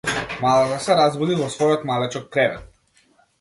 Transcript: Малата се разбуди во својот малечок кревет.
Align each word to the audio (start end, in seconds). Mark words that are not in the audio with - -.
Малата 0.45 0.79
се 0.85 0.95
разбуди 0.99 1.37
во 1.41 1.51
својот 1.57 1.85
малечок 1.91 2.27
кревет. 2.37 2.83